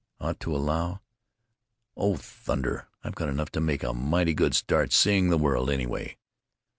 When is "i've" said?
3.03-3.13